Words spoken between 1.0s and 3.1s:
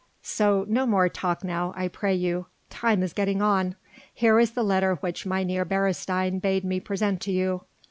talk now, I pray you. Time